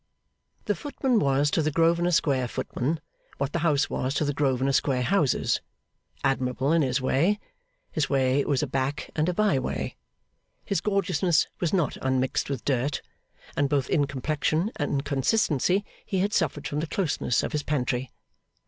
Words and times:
The 0.65 0.73
footman 0.73 1.19
was 1.19 1.51
to 1.51 1.61
the 1.61 1.69
Grosvenor 1.69 2.09
Square 2.09 2.47
footmen, 2.47 3.01
what 3.37 3.53
the 3.53 3.59
house 3.59 3.87
was 3.87 4.15
to 4.15 4.25
the 4.25 4.33
Grosvenor 4.33 4.71
Square 4.71 5.03
houses. 5.03 5.61
Admirable 6.23 6.71
in 6.71 6.81
his 6.81 6.99
way, 6.99 7.37
his 7.91 8.09
way 8.09 8.43
was 8.45 8.63
a 8.63 8.65
back 8.65 9.11
and 9.15 9.29
a 9.29 9.33
bye 9.35 9.59
way. 9.59 9.95
His 10.65 10.81
gorgeousness 10.81 11.45
was 11.59 11.71
not 11.71 11.97
unmixed 12.01 12.49
with 12.49 12.65
dirt; 12.65 13.03
and 13.55 13.69
both 13.69 13.91
in 13.91 14.07
complexion 14.07 14.71
and 14.77 15.05
consistency 15.05 15.85
he 16.03 16.17
had 16.17 16.33
suffered 16.33 16.67
from 16.67 16.79
the 16.79 16.87
closeness 16.87 17.43
of 17.43 17.51
his 17.51 17.61
pantry. 17.61 18.11